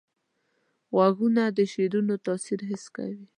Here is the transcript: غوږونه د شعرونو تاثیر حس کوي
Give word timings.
غوږونه 0.95 1.43
د 1.57 1.59
شعرونو 1.73 2.13
تاثیر 2.25 2.59
حس 2.69 2.85
کوي 2.95 3.23